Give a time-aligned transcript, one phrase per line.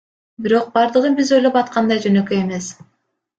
[0.45, 2.73] Бирок бардыгы биз ойлоп аткандай жөнөкөй эмес.